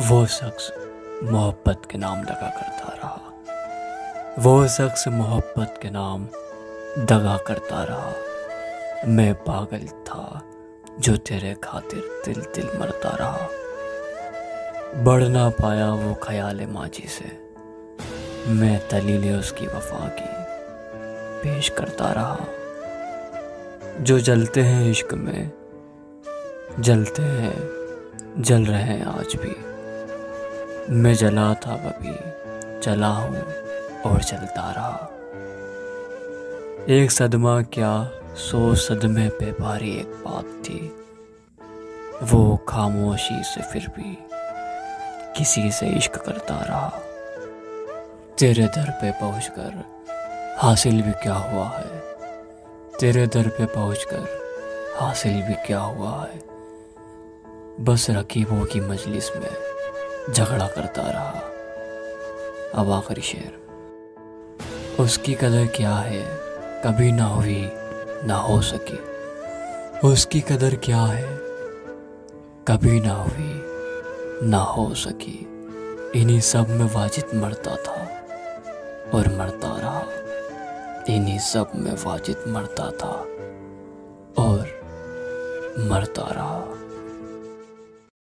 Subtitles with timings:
[0.00, 0.72] वो शख्स
[1.22, 3.32] मोहब्बत के नाम दगा करता रहा।
[4.38, 6.24] वो शख्स मोहब्बत के नाम
[7.04, 8.12] दगा करता रहा।
[9.06, 10.42] मैं पागल था
[11.00, 13.48] जो तेरे खातिर दिल दिल मरता रहा।
[15.02, 17.54] बढ़ ना पाया वो ख्याल माजी से।
[18.50, 20.30] मैं दलील उसकी वफा की,
[21.42, 22.38] पेश करता रहा।
[24.00, 25.50] जो जलते हैं इश्क में,
[26.80, 27.70] जलते हैं,
[28.38, 29.69] जल रहे हैं आज भी।
[30.92, 32.16] मैं जला था कभी
[32.80, 33.42] चला हूँ
[34.02, 35.10] और चलता रहा।
[36.88, 41.06] एक सदमा क्या, सो सदमे पे भारी एक बात थी।
[42.22, 44.18] वो खामोशी से फिर भी
[45.36, 46.88] किसी से इश्क करता रहा।
[48.38, 49.84] तेरे दर पे पहुंचकर
[50.58, 52.02] हासिल भी क्या हुआ है?
[53.00, 54.28] तेरे दर पे पहुंचकर
[55.00, 56.42] हासिल भी क्या हुआ है?
[57.84, 59.79] बस रकीबों की मजलिस में
[60.32, 61.42] झगड़ा करता रहा।
[62.74, 63.60] अब आखिरी शेर।
[65.00, 66.26] उसकी कदर क्या है,
[66.84, 67.70] कभी ना हुई,
[68.24, 68.98] ना हो सकी।
[70.08, 71.38] उसकी कदर क्या है,
[72.68, 73.60] कभी ना हुई,
[74.48, 75.46] ना हो सकी।
[76.14, 78.06] इन्हीं सब में वाजिद मरता था
[79.14, 80.02] और मरता रहा।
[81.08, 83.26] इन्हीं सब में वाजिद मरता था
[84.42, 84.80] और
[85.78, 86.89] मरता रहा।